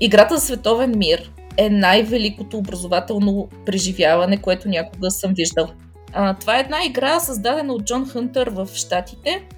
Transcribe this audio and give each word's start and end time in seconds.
Играта 0.00 0.36
за 0.36 0.46
световен 0.46 0.98
мир 0.98 1.32
е 1.56 1.70
най-великото 1.70 2.58
образователно 2.58 3.48
преживяване, 3.66 4.42
което 4.42 4.68
някога 4.68 5.10
съм 5.10 5.32
виждал. 5.34 5.68
А, 6.12 6.34
това 6.34 6.56
е 6.56 6.60
една 6.60 6.84
игра, 6.84 7.20
създадена 7.20 7.72
от 7.74 7.84
Джон 7.84 8.08
Хънтър 8.08 8.50
в 8.50 8.68
Штатите. 8.74 9.48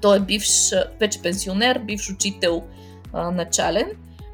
Той 0.00 0.16
е 0.16 0.20
бивш, 0.20 0.70
вече 1.00 1.22
пенсионер, 1.22 1.78
бивш 1.78 2.10
учител 2.10 2.62
а, 3.12 3.30
начален, 3.30 3.90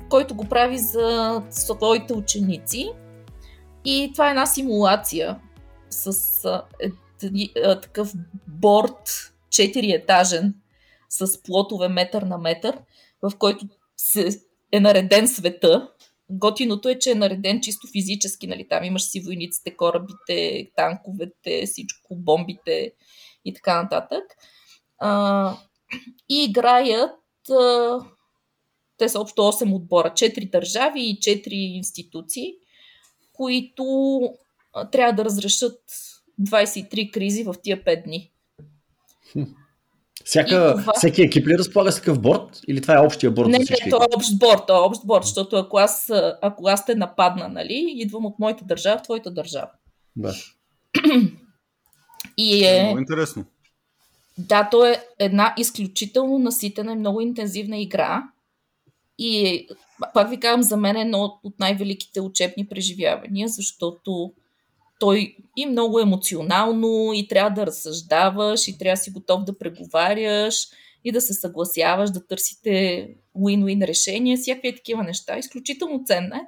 който 0.09 0.35
го 0.35 0.45
прави 0.45 0.79
за 0.79 1.43
своите 1.51 2.13
ученици. 2.13 2.91
И 3.85 4.11
това 4.13 4.27
е 4.27 4.31
една 4.31 4.47
симулация 4.47 5.39
с 5.91 6.45
а, 6.45 6.63
е, 6.81 6.91
а, 7.65 7.81
такъв 7.81 8.13
борт, 8.49 9.33
4 9.49 9.97
етажен, 9.97 10.55
с 11.09 11.43
плотове 11.43 11.89
метър 11.89 12.23
на 12.23 12.39
метър, 12.39 12.79
в 13.23 13.33
който 13.39 13.67
се 13.97 14.31
е 14.73 14.81
нареден 14.81 15.29
света. 15.29 15.91
Готиното 16.31 16.89
е, 16.89 16.99
че 16.99 17.11
е 17.11 17.15
нареден 17.15 17.61
чисто 17.61 17.87
физически, 17.93 18.47
нали? 18.47 18.69
Там 18.69 18.85
имаш 18.85 19.03
си 19.03 19.21
войниците, 19.21 19.77
корабите, 19.77 20.71
танковете, 20.77 21.67
всичко, 21.67 22.17
бомбите 22.17 22.93
и 23.45 23.55
така 23.55 23.83
нататък. 23.83 24.23
А, 24.99 25.57
и 26.29 26.45
играят 26.45 27.51
а, 27.51 27.99
те 29.01 29.09
са 29.09 29.21
общо 29.21 29.43
8 29.43 29.75
отбора, 29.75 30.11
4 30.11 30.51
държави 30.51 31.01
и 31.01 31.19
4 31.19 31.49
институции, 31.53 32.55
които 33.33 34.21
а, 34.73 34.91
трябва 34.91 35.13
да 35.13 35.25
разрешат 35.25 35.81
23 36.41 37.11
кризи 37.11 37.45
в 37.45 37.55
тия 37.63 37.85
5 37.85 38.05
дни. 38.05 38.33
Всяка, 40.31 40.77
това... 40.79 40.93
Всеки 40.97 41.23
екип 41.23 41.47
ли 41.47 41.59
разполага 41.59 41.93
с 41.93 41.97
такъв 41.97 42.21
борт? 42.21 42.61
Или 42.69 42.81
това 42.81 42.95
е 42.95 43.01
общия 43.01 43.31
борт? 43.31 43.49
Не, 43.49 43.59
не, 43.59 43.91
това 43.91 44.05
е 44.05 44.17
общ 44.17 44.39
борт, 44.39 44.67
това 44.67 44.79
е 44.79 44.83
общ 44.83 45.07
борт, 45.07 45.25
защото 45.25 45.57
ако 45.57 45.79
аз, 45.79 46.11
ако 46.43 46.69
аз 46.69 46.87
те 46.87 46.95
нападна, 46.95 47.49
нали, 47.49 47.93
идвам 47.97 48.27
от 48.27 48.39
моята 48.39 48.65
държава 48.65 48.99
в 48.99 49.03
твоята 49.03 49.31
държава. 49.31 49.71
Да. 50.17 50.35
И 52.37 52.65
е... 52.65 52.83
Много 52.83 52.99
интересно. 52.99 53.45
Да, 54.39 54.69
то 54.71 54.87
е 54.87 55.05
една 55.19 55.55
изключително 55.59 56.39
наситена 56.39 56.93
и 56.93 56.97
много 56.97 57.21
интензивна 57.21 57.79
игра. 57.79 58.23
И 59.19 59.47
е, 59.47 59.67
пак 60.15 60.31
ви 60.31 60.41
казвам, 60.41 60.63
за 60.63 60.77
мен 60.77 60.97
е 60.97 61.01
едно 61.01 61.41
от 61.45 61.59
най-великите 61.59 62.21
учебни 62.21 62.67
преживявания, 62.69 63.49
защото 63.49 64.33
той 65.01 65.37
и 65.57 65.67
много 65.67 66.01
емоционално, 66.01 67.13
и 67.15 67.29
трябва 67.29 67.51
да 67.51 67.67
разсъждаваш, 67.67 68.69
и 68.69 68.79
трябва 68.79 68.97
да 68.97 69.03
си 69.03 69.11
готов 69.11 69.45
да 69.45 69.59
преговаряш, 69.59 70.69
и 71.05 71.13
да 71.13 71.21
се 71.21 71.35
съгласяваш, 71.35 72.11
да 72.11 72.27
търсите 72.27 73.09
win-win 73.37 73.87
решения, 73.87 74.37
всякакви 74.37 74.77
такива 74.77 75.03
неща. 75.03 75.39
Изключително 75.39 76.03
ценна 76.05 76.37
е. 76.37 76.41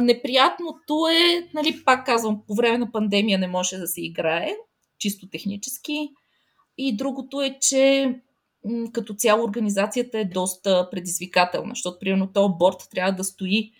Неприятното 0.00 1.06
е, 1.08 1.48
нали, 1.54 1.84
пак 1.84 2.06
казвам, 2.06 2.42
по 2.46 2.54
време 2.54 2.78
на 2.78 2.92
пандемия 2.92 3.38
не 3.38 3.48
може 3.48 3.76
да 3.76 3.86
се 3.86 4.04
играе, 4.04 4.54
чисто 4.98 5.28
технически. 5.28 6.08
И 6.78 6.96
другото 6.96 7.42
е, 7.42 7.58
че 7.60 8.14
като 8.92 9.14
цяло 9.14 9.44
организацията 9.44 10.18
е 10.18 10.24
доста 10.24 10.90
предизвикателна, 10.90 11.70
защото, 11.74 11.98
примерно, 11.98 12.32
този 12.32 12.54
борт 12.58 12.88
трябва 12.90 13.12
да 13.12 13.24
стои 13.24 13.72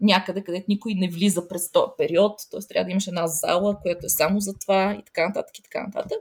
някъде, 0.00 0.44
където 0.44 0.64
никой 0.68 0.94
не 0.94 1.08
влиза 1.08 1.48
през 1.48 1.72
този 1.72 1.90
период, 1.98 2.40
т.е. 2.50 2.60
трябва 2.68 2.84
да 2.84 2.90
имаш 2.90 3.06
една 3.06 3.26
зала, 3.26 3.78
която 3.82 4.06
е 4.06 4.08
само 4.08 4.40
за 4.40 4.54
това 4.54 4.96
и 5.00 5.04
така 5.04 5.28
нататък 5.28 5.58
и 5.58 5.62
така 5.62 5.86
нататък. 5.86 6.18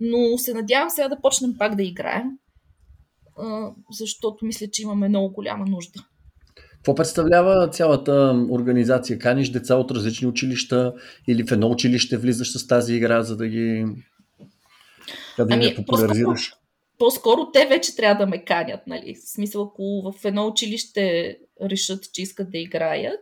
Но 0.00 0.38
се 0.38 0.54
надявам 0.54 0.90
сега 0.90 1.08
да 1.08 1.20
почнем 1.20 1.54
пак 1.58 1.74
да 1.74 1.82
играем, 1.82 2.30
защото 3.90 4.44
мисля, 4.44 4.66
че 4.72 4.82
имаме 4.82 5.08
много 5.08 5.34
голяма 5.34 5.64
нужда. 5.68 6.04
Какво 6.76 6.94
представлява 6.94 7.68
цялата 7.68 8.46
организация? 8.50 9.18
Каниш 9.18 9.48
деца 9.48 9.76
от 9.76 9.90
различни 9.90 10.26
училища 10.26 10.94
или 11.28 11.46
в 11.46 11.52
едно 11.52 11.70
училище 11.70 12.16
влизаш 12.16 12.52
с 12.52 12.66
тази 12.66 12.94
игра, 12.94 13.22
за 13.22 13.36
да 13.36 13.48
ги, 13.48 13.86
да 15.38 15.46
ами, 15.50 15.74
популяризираш? 15.74 16.50
По-скоро, 16.98 17.36
по-скоро 17.38 17.50
те 17.52 17.66
вече 17.66 17.96
трябва 17.96 18.24
да 18.24 18.30
ме 18.30 18.44
канят, 18.44 18.80
нали? 18.86 19.14
В 19.14 19.30
смисъл, 19.30 19.62
ако 19.62 20.12
в 20.12 20.24
едно 20.24 20.46
училище 20.46 21.36
решат, 21.62 22.12
че 22.12 22.22
искат 22.22 22.50
да 22.50 22.58
играят, 22.58 23.20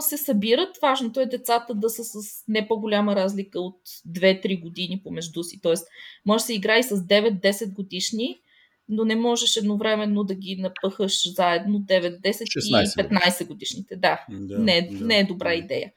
се 0.00 0.16
събират. 0.16 0.78
Важното 0.82 1.20
е 1.20 1.26
децата 1.26 1.74
да 1.74 1.90
са 1.90 2.04
с 2.04 2.44
не 2.48 2.68
по-голяма 2.68 3.16
разлика 3.16 3.60
от 3.60 3.80
2-3 4.08 4.60
години 4.60 5.00
помежду 5.04 5.42
си. 5.42 5.60
Тоест, 5.62 5.86
може 6.26 6.42
да 6.42 6.46
се 6.46 6.54
играе 6.54 6.82
с 6.82 6.96
9-10 6.96 7.72
годишни, 7.72 8.40
но 8.88 9.04
не 9.04 9.16
можеш 9.16 9.56
едновременно 9.56 10.24
да 10.24 10.34
ги 10.34 10.56
напъхаш 10.56 11.34
заедно 11.34 11.78
9, 11.78 12.20
10 12.20 12.42
и 12.56 13.08
15 13.08 13.46
годишните. 13.46 13.96
Да, 13.96 14.24
да, 14.30 14.58
не, 14.58 14.88
да. 14.92 15.04
не 15.04 15.18
е 15.18 15.24
добра 15.24 15.54
идея. 15.54 15.92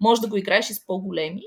Може 0.00 0.20
да 0.20 0.28
го 0.28 0.36
играеш 0.36 0.70
и 0.70 0.74
с 0.74 0.86
по-големи, 0.86 1.42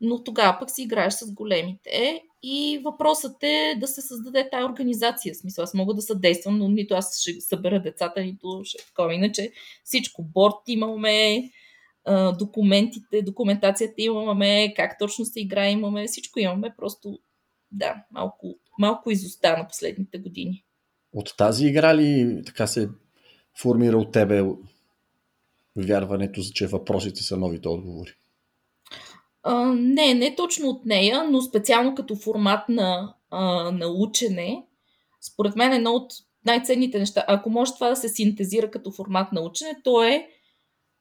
но 0.00 0.24
тогава 0.24 0.58
пък 0.60 0.70
си 0.70 0.82
играеш 0.82 1.14
с 1.14 1.32
големите 1.32 2.22
и 2.42 2.80
въпросът 2.84 3.42
е 3.42 3.74
да 3.80 3.88
се 3.88 4.02
създаде 4.02 4.48
тази 4.50 4.64
организация. 4.64 5.34
В 5.34 5.36
смисъл, 5.36 5.62
аз 5.62 5.74
мога 5.74 5.94
да 5.94 6.02
съдействам, 6.02 6.58
но 6.58 6.68
нито 6.68 6.94
аз 6.94 7.20
ще 7.20 7.40
събера 7.40 7.82
децата, 7.82 8.20
нито 8.20 8.60
ще 8.64 8.82
е 8.82 8.86
такова. 8.86 9.14
Иначе 9.14 9.52
всичко, 9.84 10.22
борт 10.22 10.54
имаме, 10.66 11.50
документите, 12.38 13.22
документацията 13.22 13.94
имаме, 13.98 14.74
как 14.76 14.98
точно 14.98 15.24
се 15.24 15.40
играе 15.40 15.70
имаме, 15.70 16.06
всичко 16.06 16.40
имаме, 16.40 16.74
просто 16.76 17.18
да, 17.72 18.04
малко, 18.12 18.58
малко 18.78 19.10
изостана 19.10 19.68
последните 19.68 20.18
години. 20.18 20.64
От 21.12 21.34
тази 21.38 21.66
игра 21.66 21.96
ли 21.96 22.42
така 22.46 22.66
се 22.66 22.88
формира 23.60 23.96
от 23.96 24.12
тебе 24.12 24.42
вярването, 25.76 26.40
че 26.54 26.66
въпросите 26.66 27.22
са 27.22 27.36
новите 27.36 27.68
отговори? 27.68 28.10
Не, 29.74 30.14
не 30.14 30.36
точно 30.36 30.68
от 30.68 30.84
нея, 30.84 31.24
но 31.30 31.42
специално 31.42 31.94
като 31.94 32.16
формат 32.16 32.68
на, 32.68 33.14
а, 33.30 33.70
на 33.70 33.86
учене. 33.86 34.66
Според 35.20 35.56
мен 35.56 35.72
едно 35.72 35.90
от 35.90 36.12
най-ценните 36.44 36.98
неща, 36.98 37.24
ако 37.28 37.50
може 37.50 37.74
това 37.74 37.88
да 37.88 37.96
се 37.96 38.08
синтезира 38.08 38.70
като 38.70 38.90
формат 38.90 39.32
на 39.32 39.40
учене, 39.40 39.80
то 39.84 40.02
е 40.02 40.28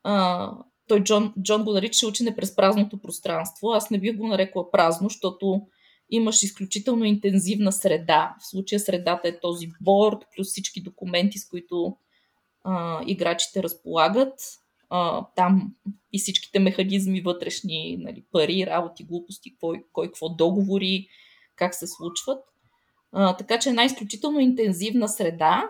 а, 0.03 0.51
той 0.87 1.03
Джон, 1.03 1.33
Джон 1.43 1.63
го 1.63 1.73
нарича 1.73 2.07
учене 2.07 2.35
през 2.35 2.55
празното 2.55 3.01
пространство. 3.01 3.71
Аз 3.71 3.89
не 3.89 3.99
бих 3.99 4.17
го 4.17 4.27
нарекла 4.27 4.71
празно, 4.71 5.09
защото 5.09 5.61
имаш 6.09 6.43
изключително 6.43 7.05
интензивна 7.05 7.71
среда. 7.71 8.35
В 8.39 8.49
случая 8.49 8.79
средата 8.79 9.27
е 9.27 9.39
този 9.39 9.67
борд, 9.81 10.25
плюс 10.35 10.47
всички 10.47 10.81
документи, 10.81 11.39
с 11.39 11.47
които 11.47 11.97
а, 12.63 13.01
играчите 13.07 13.63
разполагат 13.63 14.33
а, 14.89 15.25
там 15.35 15.73
и 16.13 16.19
всичките 16.19 16.59
механизми 16.59 17.21
вътрешни, 17.21 17.97
нали, 17.99 18.23
пари, 18.31 18.65
работи, 18.65 19.03
глупости, 19.03 19.55
кой, 19.59 19.83
кой 19.93 20.07
какво 20.07 20.29
договори, 20.29 21.07
как 21.55 21.75
се 21.75 21.87
случват. 21.87 22.43
А, 23.11 23.37
така 23.37 23.59
че 23.59 23.69
е 23.69 23.71
една 23.71 23.83
изключително 23.83 24.39
интензивна 24.39 25.09
среда 25.09 25.69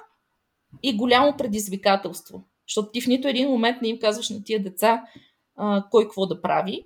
и 0.84 0.98
голямо 0.98 1.38
предизвикателство. 1.38 2.44
Защото 2.68 2.92
ти 2.92 3.02
в 3.02 3.08
нито 3.08 3.28
един 3.28 3.50
момент 3.50 3.82
не 3.82 3.88
им 3.88 4.00
казваш 4.00 4.30
на 4.30 4.44
тия 4.44 4.64
деца 4.64 5.04
а, 5.56 5.86
кой 5.92 6.04
какво 6.04 6.26
да 6.26 6.42
прави, 6.42 6.86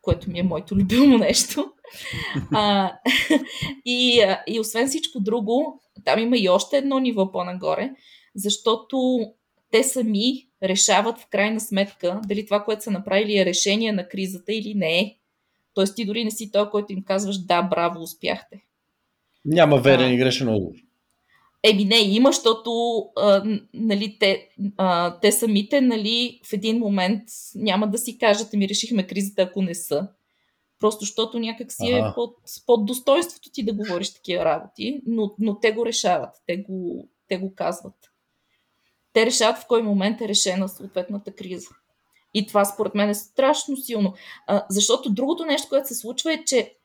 което 0.00 0.30
ми 0.30 0.38
е 0.38 0.42
моето 0.42 0.74
любимо 0.76 1.18
нещо. 1.18 1.72
А, 2.52 2.92
и, 3.84 4.24
и 4.46 4.60
освен 4.60 4.88
всичко 4.88 5.20
друго, 5.20 5.80
там 6.04 6.18
има 6.18 6.36
и 6.36 6.48
още 6.48 6.76
едно 6.76 6.98
ниво 6.98 7.32
по-нагоре, 7.32 7.90
защото 8.34 9.20
те 9.72 9.84
сами 9.84 10.46
решават 10.62 11.18
в 11.18 11.26
крайна 11.26 11.60
сметка 11.60 12.20
дали 12.26 12.46
това, 12.46 12.64
което 12.64 12.82
са 12.82 12.90
направили 12.90 13.38
е 13.38 13.44
решение 13.44 13.92
на 13.92 14.08
кризата 14.08 14.52
или 14.52 14.74
не 14.74 14.98
е. 14.98 15.16
Тоест 15.74 15.96
ти 15.96 16.04
дори 16.04 16.24
не 16.24 16.30
си 16.30 16.50
той, 16.52 16.70
който 16.70 16.92
им 16.92 17.02
казваш 17.02 17.38
да, 17.38 17.62
браво, 17.62 18.02
успяхте. 18.02 18.60
Няма 19.44 19.80
верен 19.80 20.12
и 20.12 20.16
грешен 20.16 20.48
отговор. 20.48 20.76
Еми 21.62 21.84
не, 21.84 21.98
има, 21.98 22.28
защото 22.28 22.70
а, 23.16 23.58
нали, 23.74 24.16
те, 24.20 24.48
а, 24.76 25.18
те 25.20 25.32
самите 25.32 25.80
нали, 25.80 26.40
в 26.44 26.52
един 26.52 26.78
момент 26.78 27.22
няма 27.54 27.88
да 27.88 27.98
си 27.98 28.18
кажат, 28.18 28.52
ми 28.52 28.68
решихме 28.68 29.06
кризата, 29.06 29.42
ако 29.42 29.62
не 29.62 29.74
са. 29.74 30.08
Просто 30.78 31.00
защото 31.00 31.38
някак 31.38 31.72
си 31.72 31.90
е 31.90 32.02
под, 32.14 32.36
под 32.66 32.86
достоинството 32.86 33.50
ти 33.50 33.64
да 33.64 33.72
говориш 33.72 34.14
такива 34.14 34.44
работи, 34.44 35.00
но, 35.06 35.34
но 35.38 35.58
те 35.58 35.72
го 35.72 35.86
решават, 35.86 36.30
те 36.46 36.56
го, 36.56 37.08
те 37.28 37.38
го 37.38 37.54
казват 37.54 38.11
те 39.12 39.26
решават 39.26 39.58
в 39.58 39.66
кой 39.66 39.82
момент 39.82 40.20
е 40.20 40.28
решена 40.28 40.68
съответната 40.68 41.32
криза. 41.32 41.68
И 42.34 42.46
това 42.46 42.64
според 42.64 42.94
мен 42.94 43.08
е 43.08 43.14
страшно 43.14 43.76
силно. 43.76 44.14
А, 44.46 44.66
защото 44.70 45.10
другото 45.10 45.44
нещо, 45.44 45.68
което 45.68 45.88
се 45.88 45.94
случва 45.94 46.32
е, 46.32 46.44
че 46.44 46.76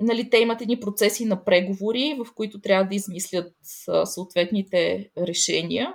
нали, 0.00 0.30
те 0.30 0.38
имат 0.38 0.60
едни 0.60 0.80
процеси 0.80 1.24
на 1.24 1.44
преговори, 1.44 2.18
в 2.18 2.34
които 2.34 2.60
трябва 2.60 2.84
да 2.84 2.94
измислят 2.94 3.52
а, 3.88 4.06
съответните 4.06 5.10
решения. 5.18 5.94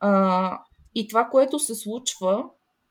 А, 0.00 0.58
и 0.94 1.08
това, 1.08 1.24
което 1.24 1.58
се 1.58 1.74
случва, 1.74 2.44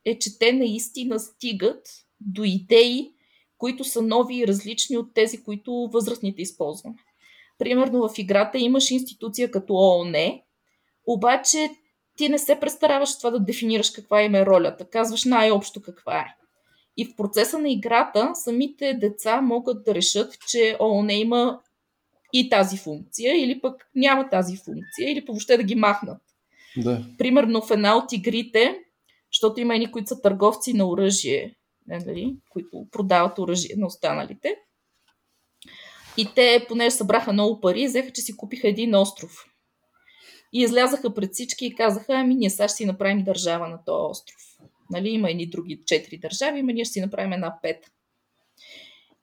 е, 0.04 0.18
че 0.18 0.38
те 0.38 0.52
наистина 0.52 1.20
стигат 1.20 1.88
до 2.20 2.44
идеи, 2.44 3.10
които 3.58 3.84
са 3.84 4.02
нови 4.02 4.36
и 4.36 4.46
различни 4.46 4.96
от 4.96 5.14
тези, 5.14 5.42
които 5.42 5.88
възрастните 5.92 6.42
използваме. 6.42 6.96
Примерно 7.58 8.08
в 8.08 8.18
играта 8.18 8.58
имаш 8.58 8.90
институция 8.90 9.50
като 9.50 9.74
ООН, 9.74 10.40
обаче 11.06 11.70
ти 12.16 12.28
не 12.28 12.38
се 12.38 12.60
престараваш 12.60 13.18
това 13.18 13.30
да 13.30 13.40
дефинираш 13.40 13.90
каква 13.90 14.22
им 14.22 14.34
е 14.34 14.46
ролята. 14.46 14.90
Казваш 14.90 15.24
най-общо 15.24 15.82
каква 15.82 16.18
е. 16.18 16.34
И 16.96 17.04
в 17.04 17.16
процеса 17.16 17.58
на 17.58 17.70
играта 17.70 18.30
самите 18.34 18.94
деца 18.94 19.40
могат 19.40 19.84
да 19.84 19.94
решат, 19.94 20.38
че 20.48 20.76
ООН 20.80 21.12
има 21.12 21.60
и 22.32 22.48
тази 22.48 22.76
функция, 22.76 23.44
или 23.44 23.60
пък 23.60 23.88
няма 23.94 24.28
тази 24.28 24.56
функция, 24.56 25.10
или 25.10 25.24
въобще 25.28 25.56
да 25.56 25.62
ги 25.62 25.74
махнат. 25.74 26.22
Да. 26.76 27.04
Примерно 27.18 27.62
в 27.62 27.70
една 27.70 27.96
от 27.96 28.12
игрите, 28.12 28.78
защото 29.32 29.60
има 29.60 29.74
едни, 29.74 29.92
които 29.92 30.08
са 30.08 30.22
търговци 30.22 30.72
на 30.72 30.88
оръжие, 30.88 31.54
нали, 31.86 32.36
които 32.50 32.86
продават 32.90 33.38
оръжие 33.38 33.76
на 33.76 33.86
останалите. 33.86 34.56
И 36.16 36.28
те, 36.34 36.64
понеже 36.68 36.90
събраха 36.90 37.32
много 37.32 37.60
пари, 37.60 37.86
взеха, 37.86 38.10
че 38.10 38.22
си 38.22 38.36
купиха 38.36 38.68
един 38.68 38.94
остров. 38.94 39.44
И 40.54 40.60
излязаха 40.60 41.14
пред 41.14 41.32
всички 41.32 41.66
и 41.66 41.74
казаха, 41.74 42.12
ами 42.12 42.34
ние 42.34 42.50
сега 42.50 42.68
ще 42.68 42.76
си 42.76 42.86
направим 42.86 43.24
държава 43.24 43.68
на 43.68 43.78
този 43.86 44.10
остров. 44.10 44.40
Нали, 44.90 45.08
има 45.08 45.30
едни 45.30 45.46
други 45.46 45.80
четири 45.86 46.18
държави, 46.18 46.60
ами 46.60 46.72
ние 46.72 46.84
ще 46.84 46.92
си 46.92 47.00
направим 47.00 47.32
една 47.32 47.54
пет. 47.62 47.90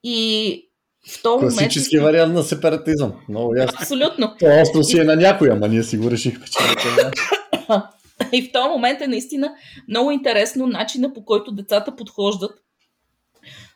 И 0.03 0.71
в 1.07 1.21
този 1.21 1.35
момент... 1.35 1.57
Класически 1.57 1.99
вариант 1.99 2.33
на 2.33 2.43
сепаратизъм. 2.43 3.13
Много 3.29 3.55
ясно. 3.55 3.77
Абсолютно. 3.81 4.35
То 4.39 4.61
остров 4.61 4.85
си 4.85 4.99
е 4.99 5.03
на 5.03 5.15
някой, 5.15 5.51
ама 5.51 5.67
ние 5.67 5.83
си 5.83 5.97
го 5.97 6.11
решихме, 6.11 6.45
че 6.45 6.57
не 6.63 7.11
И 8.37 8.41
в 8.41 8.51
този 8.51 8.69
момент 8.69 9.01
е 9.01 9.07
наистина 9.07 9.55
много 9.87 10.11
интересно 10.11 10.67
начина 10.67 11.13
по 11.13 11.25
който 11.25 11.51
децата 11.51 11.95
подхождат. 11.95 12.51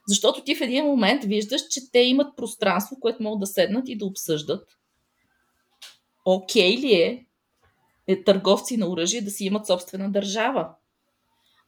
Защото 0.07 0.43
ти 0.43 0.55
в 0.55 0.61
един 0.61 0.85
момент 0.85 1.23
виждаш, 1.23 1.61
че 1.69 1.91
те 1.91 1.99
имат 1.99 2.37
пространство, 2.37 2.97
което 2.99 3.23
могат 3.23 3.39
да 3.39 3.47
седнат 3.47 3.89
и 3.89 3.97
да 3.97 4.05
обсъждат. 4.05 4.67
Окей 6.25 6.77
ли 6.77 6.93
е, 6.93 7.05
е 7.05 7.25
търговци 8.25 8.77
на 8.77 8.89
оръжие 8.89 9.21
да 9.21 9.31
си 9.31 9.45
имат 9.45 9.67
собствена 9.67 10.11
държава? 10.11 10.69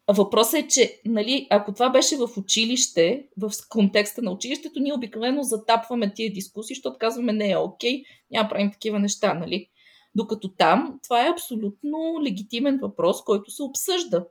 Въпросът 0.07 0.53
е, 0.53 0.67
че 0.67 1.01
нали, 1.05 1.47
ако 1.49 1.73
това 1.73 1.89
беше 1.89 2.17
в 2.17 2.29
училище, 2.37 3.27
в 3.37 3.51
контекста 3.69 4.21
на 4.21 4.31
училището, 4.31 4.79
ние 4.79 4.93
обикновено 4.93 5.43
затапваме 5.43 6.13
тия 6.13 6.33
дискусии, 6.33 6.75
защото 6.75 6.97
казваме 6.99 7.33
не 7.33 7.51
е 7.51 7.57
окей, 7.57 8.03
няма 8.31 8.49
правим 8.49 8.71
такива 8.71 8.99
неща. 8.99 9.33
Нали? 9.33 9.67
Докато 10.15 10.53
там 10.53 10.99
това 11.03 11.25
е 11.25 11.29
абсолютно 11.29 12.21
легитимен 12.23 12.79
въпрос, 12.81 13.23
който 13.23 13.51
се 13.51 13.63
обсъжда. 13.63 14.25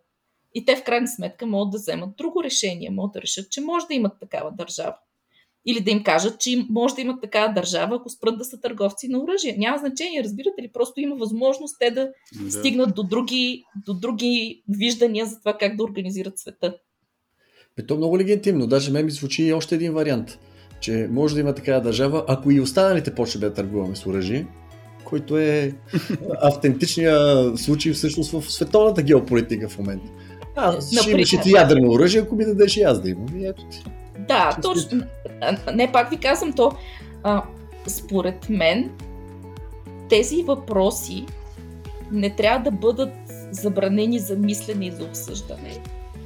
И 0.55 0.65
те 0.65 0.77
в 0.77 0.85
крайна 0.85 1.09
сметка 1.09 1.47
могат 1.47 1.71
да 1.71 1.79
вземат 1.79 2.17
друго 2.17 2.45
решение, 2.45 2.91
могат 2.91 3.13
да 3.13 3.23
решат, 3.23 3.51
че 3.51 3.61
може 3.61 3.87
да 3.87 3.95
имат 3.95 4.21
такава 4.21 4.53
държава. 4.53 4.97
Или 5.67 5.81
да 5.81 5.91
им 5.91 6.03
кажат, 6.03 6.41
че 6.41 6.67
може 6.71 6.95
да 6.95 7.01
имат 7.01 7.21
такава 7.23 7.53
държава, 7.53 7.97
ако 7.97 8.09
спрат 8.09 8.39
да 8.39 8.45
са 8.45 8.61
търговци 8.61 9.09
на 9.09 9.19
оръжие. 9.19 9.57
Няма 9.59 9.79
значение, 9.79 10.25
разбирате 10.25 10.63
ли? 10.63 10.71
Просто 10.73 11.01
има 11.01 11.17
възможност 11.17 11.77
те 11.81 11.91
да, 11.91 12.09
да. 12.43 12.51
стигнат 12.51 12.95
до 12.95 13.03
други, 13.03 13.65
до 13.87 13.95
други 13.95 14.63
виждания 14.69 15.27
за 15.27 15.39
това 15.39 15.59
как 15.59 15.77
да 15.77 15.85
организират 15.85 16.39
света. 16.39 16.75
Бе, 17.77 17.87
то 17.87 17.95
е 17.95 17.97
много 17.97 18.19
легитимно. 18.19 18.67
Даже 18.67 18.93
ме 18.93 19.03
ми 19.03 19.11
звучи 19.11 19.45
и 19.45 19.53
още 19.53 19.75
един 19.75 19.93
вариант, 19.93 20.39
че 20.81 21.09
може 21.11 21.35
да 21.35 21.41
има 21.41 21.55
такава 21.55 21.81
държава, 21.81 22.25
ако 22.29 22.51
и 22.51 22.61
останалите 22.61 23.15
почне 23.15 23.41
да 23.41 23.55
търгуваме 23.55 23.97
с 23.97 24.07
оръжие, 24.07 24.47
който 25.05 25.39
е 25.39 25.73
автентичният 26.43 27.59
случай 27.59 27.93
всъщност 27.93 28.31
в 28.31 28.53
световната 28.53 29.03
геополитика 29.03 29.69
в 29.69 29.79
момента. 29.79 30.07
А, 30.57 30.81
ще 30.81 31.11
имаш 31.11 31.33
и 31.33 31.41
ти 31.41 31.51
ядрено 31.51 31.91
оръжие, 31.91 32.21
ако 32.21 32.37
ми 32.37 32.45
дадеш 32.45 32.77
и 32.77 32.83
аз 32.83 33.03
да 33.03 33.11
имам. 33.11 33.41
И 33.41 33.47
ето 33.47 33.63
ти. 33.71 33.85
Да, 34.29 34.57
точно. 34.63 35.03
Не, 35.75 35.93
пак 35.93 36.11
ви 36.11 36.17
казвам 36.17 36.53
то. 36.53 36.73
А, 37.23 37.43
според 37.87 38.49
мен, 38.49 38.91
тези 40.09 40.43
въпроси 40.43 41.27
не 42.13 42.31
трябва 42.31 42.71
да 42.71 42.77
бъдат 42.77 43.15
забранени 43.51 44.19
за 44.19 44.37
мислене 44.37 44.87
и 44.87 44.91
за 44.91 45.05
обсъждане. 45.05 45.81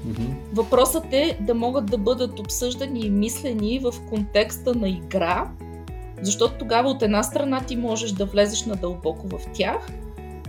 Mm-hmm. 0.06 0.34
Въпросът 0.52 1.04
е 1.12 1.38
да 1.40 1.54
могат 1.54 1.86
да 1.86 1.98
бъдат 1.98 2.38
обсъждани 2.38 3.00
и 3.00 3.10
мислени 3.10 3.78
в 3.78 3.94
контекста 4.08 4.74
на 4.74 4.88
игра, 4.88 5.50
защото 6.22 6.54
тогава 6.58 6.90
от 6.90 7.02
една 7.02 7.22
страна 7.22 7.60
ти 7.60 7.76
можеш 7.76 8.12
да 8.12 8.24
влезеш 8.24 8.66
надълбоко 8.66 9.28
в 9.28 9.40
тях, 9.52 9.88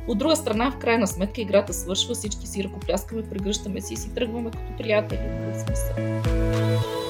от 0.08 0.18
друга 0.18 0.36
страна, 0.36 0.72
в 0.72 0.78
крайна 0.78 1.08
сметка, 1.08 1.42
играта 1.42 1.74
свършва, 1.74 2.16
всички 2.16 2.48
си 2.48 2.64
ръкопляскаме, 2.64 3.24
прегръщаме 3.24 3.82
си 3.82 3.94
и 3.94 3.98
си 3.98 4.14
тръгваме 4.14 4.52
като 4.52 4.78
приятели. 4.78 5.20
Нали, 5.20 5.60
смисъл. 5.60 7.01